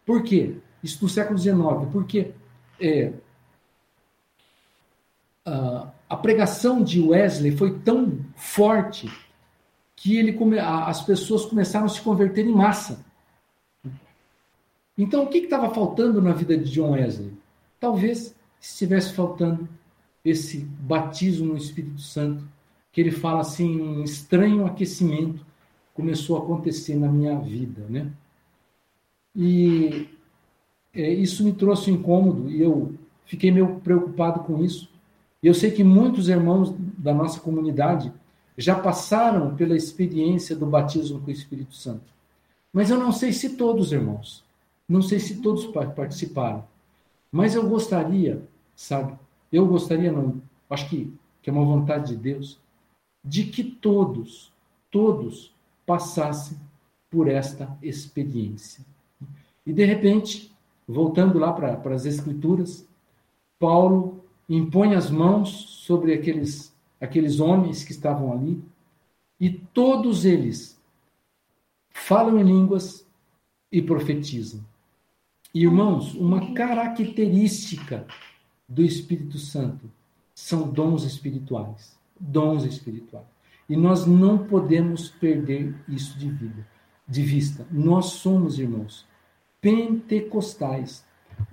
[0.04, 0.56] Por quê?
[0.82, 1.56] Isso no século XIX.
[1.90, 2.32] Porque
[2.80, 3.12] é,
[5.44, 9.10] a, a pregação de Wesley foi tão forte
[9.96, 13.04] que ele, as pessoas começaram a se converter em massa.
[15.02, 17.32] Então, o que estava faltando na vida de John Wesley?
[17.80, 19.68] Talvez estivesse faltando
[20.24, 22.44] esse batismo no Espírito Santo,
[22.92, 25.44] que ele fala assim, um estranho aquecimento
[25.92, 28.12] começou a acontecer na minha vida, né?
[29.34, 30.08] E
[30.94, 32.94] é, isso me trouxe um incômodo e eu
[33.26, 34.88] fiquei meio preocupado com isso.
[35.42, 38.12] Eu sei que muitos irmãos da nossa comunidade
[38.56, 42.04] já passaram pela experiência do batismo com o Espírito Santo.
[42.72, 44.44] Mas eu não sei se todos, irmãos,
[44.88, 46.64] não sei se todos participaram.
[47.30, 48.42] Mas eu gostaria,
[48.76, 49.16] sabe?
[49.50, 52.58] Eu gostaria, não, acho que, que é uma vontade de Deus,
[53.24, 54.52] de que todos,
[54.90, 55.54] todos
[55.86, 56.58] passassem
[57.10, 58.84] por esta experiência.
[59.64, 60.52] E de repente,
[60.86, 62.86] voltando lá para as Escrituras,
[63.58, 65.50] Paulo impõe as mãos
[65.84, 68.62] sobre aqueles, aqueles homens que estavam ali,
[69.38, 70.80] e todos eles
[71.90, 73.06] falam em línguas
[73.70, 74.60] e profetizam.
[75.54, 78.06] Irmãos, uma característica
[78.66, 79.90] do Espírito Santo
[80.34, 81.98] são dons espirituais.
[82.18, 83.26] Dons espirituais.
[83.68, 86.66] E nós não podemos perder isso de vida,
[87.06, 87.66] de vista.
[87.70, 89.06] Nós somos, irmãos,
[89.60, 91.04] pentecostais.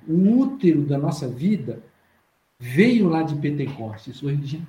[0.07, 1.83] O útero da nossa vida
[2.57, 4.23] veio lá de Pentecostes.
[4.23, 4.67] Oi, Regina.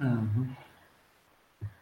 [0.00, 0.63] Uhum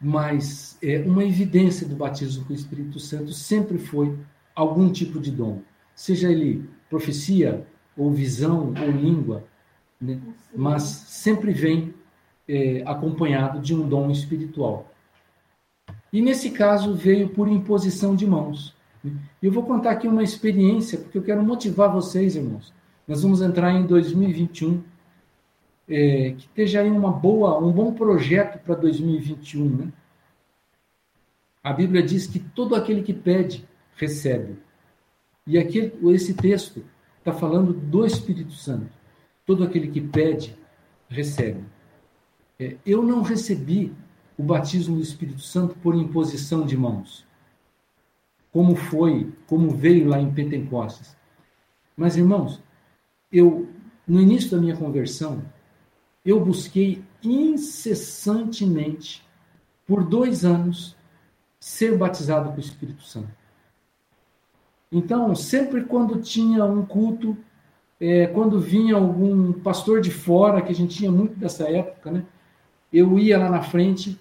[0.03, 4.19] mas é, uma evidência do batismo com o Espírito Santo sempre foi
[4.55, 5.63] algum tipo de dom,
[5.95, 7.65] seja ele profecia,
[7.97, 9.45] ou visão, ou língua,
[10.01, 10.21] né?
[10.55, 11.95] mas sempre vem
[12.49, 14.91] é, acompanhado de um dom espiritual.
[16.13, 18.75] E nesse caso veio por imposição de mãos.
[19.05, 19.13] Né?
[19.43, 22.73] Eu vou contar aqui uma experiência, porque eu quero motivar vocês, irmãos.
[23.07, 24.83] Nós vamos entrar em 2021
[25.93, 29.93] é, que esteja aí uma boa, um bom projeto para 2021, né?
[31.63, 34.57] A Bíblia diz que todo aquele que pede, recebe.
[35.47, 36.83] E aqui, esse texto
[37.19, 38.91] está falando do Espírito Santo.
[39.45, 40.57] Todo aquele que pede,
[41.11, 41.63] recebe.
[42.59, 43.93] É, eu não recebi
[44.39, 47.27] o batismo do Espírito Santo por imposição de mãos,
[48.51, 51.15] como foi, como veio lá em Pentecostes.
[51.95, 52.63] Mas, irmãos,
[53.31, 53.69] eu,
[54.07, 55.43] no início da minha conversão,
[56.25, 59.27] eu busquei incessantemente,
[59.87, 60.97] por dois anos,
[61.59, 63.31] ser batizado com o Espírito Santo.
[64.91, 67.37] Então, sempre quando tinha um culto,
[68.01, 72.25] é, quando vinha algum pastor de fora, que a gente tinha muito dessa época, né?
[72.93, 74.21] Eu ia lá na frente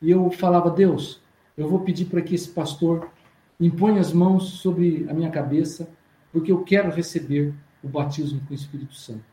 [0.00, 1.20] e eu falava: Deus,
[1.56, 3.10] eu vou pedir para que esse pastor
[3.58, 5.88] imponha as mãos sobre a minha cabeça,
[6.32, 9.24] porque eu quero receber o batismo com o Espírito Santo.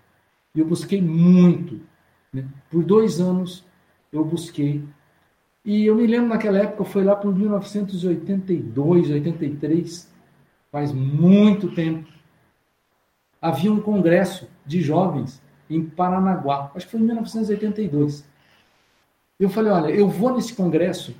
[0.56, 1.80] E eu busquei muito
[2.34, 2.48] né?
[2.70, 3.66] Por dois anos
[4.12, 4.84] eu busquei.
[5.64, 10.12] E eu me lembro naquela época, foi lá por 1982, 83,
[10.72, 12.08] faz muito tempo.
[13.42, 18.28] Havia um congresso de jovens em Paranaguá, acho que foi em 1982.
[19.40, 21.16] Eu falei: olha, eu vou nesse congresso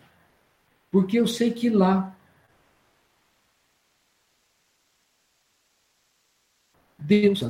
[0.92, 2.16] porque eu sei que lá
[6.98, 7.44] Deus.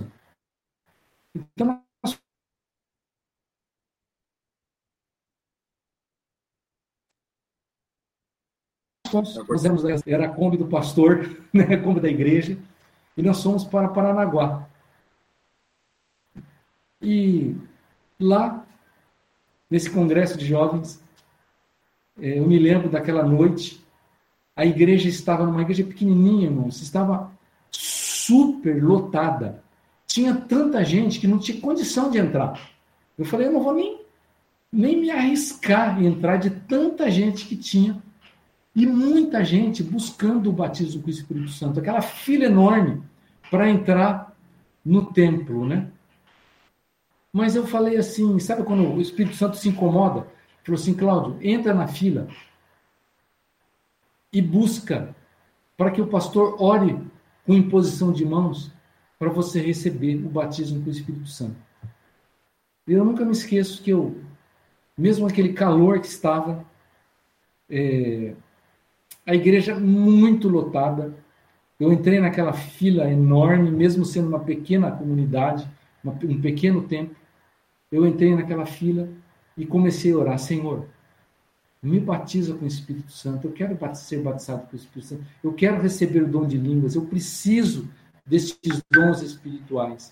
[1.33, 1.83] Então,
[9.09, 12.57] fomos, fizemos, era a Kombi do pastor, né, a Kombi da igreja,
[13.17, 14.67] e nós fomos para Paranaguá.
[17.01, 17.55] E
[18.19, 18.65] lá,
[19.69, 21.01] nesse congresso de jovens,
[22.21, 23.83] é, eu me lembro daquela noite,
[24.55, 27.31] a igreja estava numa igreja pequenininha, irmãos, estava
[27.71, 29.63] super lotada.
[30.05, 32.59] Tinha tanta gente que não tinha condição de entrar.
[33.17, 34.01] Eu falei, eu não vou nem,
[34.71, 38.01] nem me arriscar em entrar de tanta gente que tinha
[38.79, 43.03] e muita gente buscando o batismo com o Espírito Santo, aquela fila enorme
[43.51, 44.33] para entrar
[44.85, 45.91] no templo, né?
[47.33, 50.25] Mas eu falei assim, sabe quando o Espírito Santo se incomoda?
[50.63, 52.29] Falou assim, Cláudio, entra na fila
[54.31, 55.13] e busca
[55.75, 56.97] para que o pastor ore
[57.45, 58.71] com imposição de mãos
[59.19, 61.57] para você receber o batismo com o Espírito Santo.
[62.87, 64.23] Eu nunca me esqueço que eu,
[64.97, 66.65] mesmo aquele calor que estava,
[67.69, 68.35] é,
[69.29, 71.13] a igreja muito lotada.
[71.79, 75.69] Eu entrei naquela fila enorme, mesmo sendo uma pequena comunidade,
[76.03, 77.15] uma, um pequeno tempo.
[77.91, 79.07] Eu entrei naquela fila
[79.55, 80.87] e comecei a orar: Senhor,
[81.81, 83.47] me batiza com o Espírito Santo.
[83.47, 85.23] Eu quero ser batizado com o Espírito Santo.
[85.43, 86.95] Eu quero receber o dom de línguas.
[86.95, 87.87] Eu preciso
[88.25, 90.11] destes dons espirituais.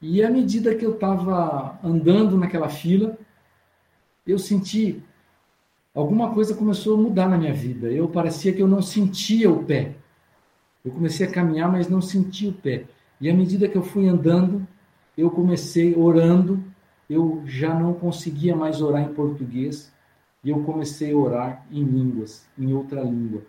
[0.00, 3.18] E à medida que eu estava andando naquela fila,
[4.26, 5.02] eu senti
[5.94, 7.88] alguma coisa começou a mudar na minha vida.
[7.88, 9.94] Eu parecia que eu não sentia o pé.
[10.84, 12.84] Eu comecei a caminhar, mas não sentia o pé.
[13.20, 14.66] E à medida que eu fui andando,
[15.16, 16.62] eu comecei orando
[17.08, 19.92] eu já não conseguia mais orar em português
[20.42, 23.42] e eu comecei a orar em línguas, em outra língua.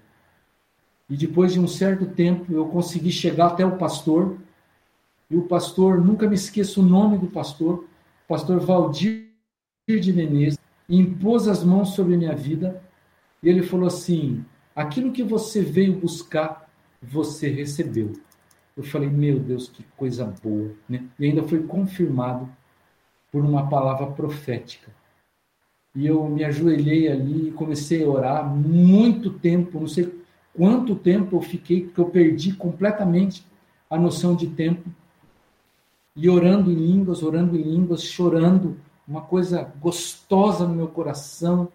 [1.10, 4.38] E depois de um certo tempo eu consegui chegar até o pastor,
[5.30, 7.86] e o pastor, nunca me esqueço o nome do pastor,
[8.28, 9.26] pastor Valdir
[9.88, 10.60] de Menezes,
[10.90, 12.82] impôs as mãos sobre minha vida,
[13.42, 14.44] e ele falou assim:
[14.76, 16.70] aquilo que você veio buscar,
[17.02, 18.14] você recebeu.
[18.76, 20.72] Eu falei, meu Deus, que coisa boa.
[20.88, 21.06] Né?
[21.18, 22.50] E ainda foi confirmado
[23.32, 24.92] por uma palavra profética.
[25.96, 30.14] E eu me ajoelhei ali e comecei a orar muito tempo, não sei
[30.54, 33.46] quanto tempo eu fiquei, porque eu perdi completamente
[33.90, 34.90] a noção de tempo.
[36.16, 38.78] E orando em línguas, orando em línguas, chorando,
[39.08, 41.70] uma coisa gostosa no meu coração.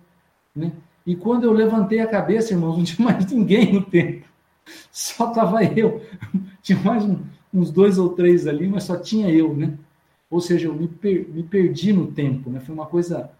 [0.54, 0.72] Né?
[1.06, 4.28] E quando eu levantei a cabeça, irmãos, não tinha mais ninguém no templo.
[4.92, 6.02] Só estava eu.
[6.62, 7.18] Tinha mais um,
[7.52, 9.76] uns dois ou três ali, mas só tinha eu, né?
[10.30, 12.60] Ou seja, eu me, per, me perdi no tempo, né?
[12.60, 13.30] Foi uma coisa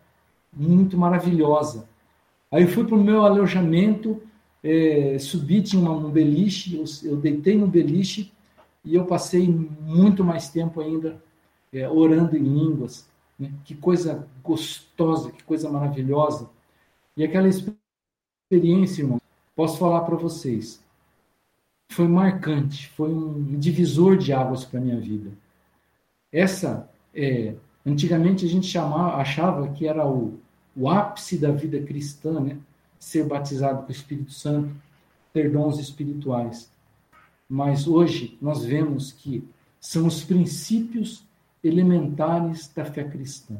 [0.52, 1.86] muito maravilhosa.
[2.50, 4.20] Aí fui para o meu alojamento,
[4.64, 8.32] é, subi, tinha uma, um beliche, eu, eu, deitei no beliche
[8.84, 11.22] e eu passei muito mais tempo ainda
[11.72, 13.08] é, orando em línguas.
[13.40, 13.50] Né?
[13.64, 16.50] Que coisa gostosa, que coisa maravilhosa.
[17.16, 19.20] E aquela experiência, irmão,
[19.56, 20.84] posso falar para vocês,
[21.90, 25.30] foi marcante, foi um divisor de águas para minha vida.
[26.30, 30.38] Essa, é, antigamente a gente chamava, achava que era o,
[30.76, 32.58] o ápice da vida cristã, né?
[32.98, 34.70] ser batizado com o Espírito Santo,
[35.32, 36.70] ter dons espirituais.
[37.48, 39.42] Mas hoje nós vemos que
[39.80, 41.24] são os princípios
[41.62, 43.56] elementares da fé cristã.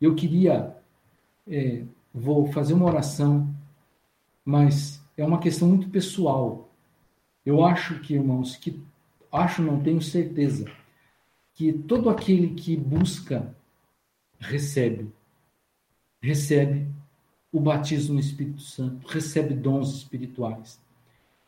[0.00, 0.76] Eu queria,
[1.46, 3.52] é, vou fazer uma oração,
[4.44, 6.70] mas é uma questão muito pessoal.
[7.44, 8.80] Eu acho que, irmãos, que
[9.30, 10.70] acho, não tenho certeza,
[11.54, 13.54] que todo aquele que busca
[14.38, 15.12] recebe,
[16.22, 16.88] recebe
[17.52, 20.80] o batismo no Espírito Santo, recebe dons espirituais.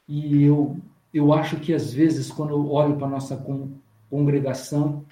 [0.06, 0.78] E eu,
[1.14, 3.36] eu acho que às vezes, quando eu olho para nossa
[4.12, 5.06] congregação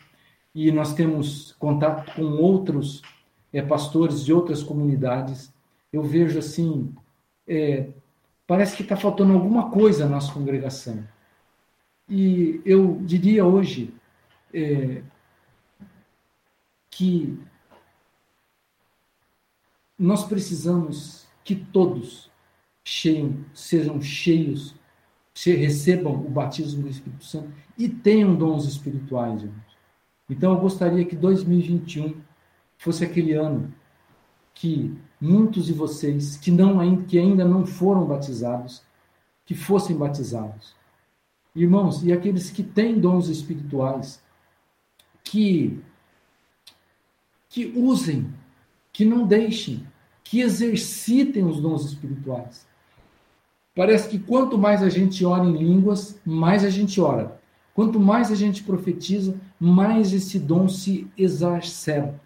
[0.55, 3.01] e nós temos contato com outros
[3.51, 5.51] é, pastores de outras comunidades,
[5.91, 6.95] eu vejo assim,
[7.49, 7.89] é,
[8.47, 11.03] parece que está faltando alguma coisa na nossa congregação.
[12.07, 13.95] E eu diria hoje
[14.53, 15.03] é,
[16.91, 17.41] que
[19.99, 22.31] nós precisamos que todos
[23.55, 24.75] sejam cheios,
[25.35, 29.77] recebam o batismo do Espírito Santo e tenham dons espirituais, irmãos.
[30.29, 32.21] Então eu gostaria que 2021
[32.79, 33.73] fosse aquele ano
[34.55, 38.83] que muitos de vocês que não que ainda não foram batizados,
[39.45, 40.75] que fossem batizados.
[41.55, 44.23] Irmãos, e aqueles que têm dons espirituais,
[45.25, 45.81] que
[47.49, 48.33] que usem
[48.93, 49.87] que não deixem,
[50.23, 52.69] que exercitem os dons espirituais.
[53.75, 57.41] Parece que quanto mais a gente ora em línguas, mais a gente ora.
[57.75, 62.21] Quanto mais a gente profetiza, mais esse dom se exacerba,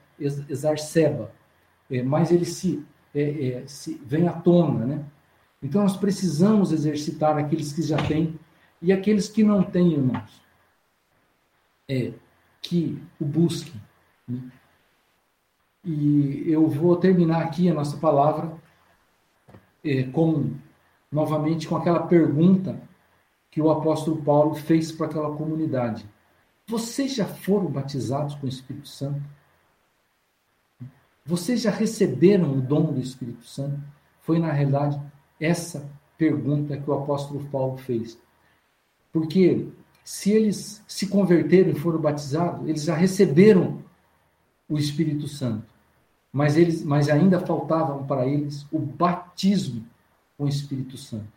[1.91, 2.83] é, mais ele se,
[3.15, 5.05] é, é, se vem à tona, né?
[5.63, 8.39] Então nós precisamos exercitar aqueles que já têm
[8.83, 10.43] e aqueles que não têm, irmãos,
[11.89, 12.13] é,
[12.61, 13.81] que o busquem.
[14.27, 14.41] Né?
[15.85, 18.55] E eu vou terminar aqui a nossa palavra
[19.83, 20.51] é, com
[21.15, 22.79] novamente com aquela pergunta
[23.51, 26.05] que o apóstolo Paulo fez para aquela comunidade.
[26.67, 29.23] Vocês já foram batizados com o Espírito Santo?
[31.25, 33.81] Vocês já receberam o dom do Espírito Santo?
[34.21, 35.01] Foi, na realidade,
[35.41, 35.89] essa
[36.19, 38.19] pergunta que o apóstolo Paulo fez.
[39.13, 39.69] Porque
[40.03, 43.83] se eles se converteram e foram batizados, eles já receberam
[44.69, 45.75] o Espírito Santo
[46.35, 49.87] mas, eles, mas ainda faltavam para eles o batismo
[50.37, 51.33] com o Espírito Santo.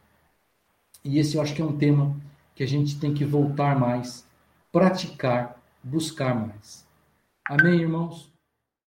[1.04, 2.16] E esse eu acho que é um tema
[2.56, 4.26] que a gente tem que voltar mais,
[4.72, 6.86] praticar, buscar mais.
[7.46, 8.32] Amém, irmãos?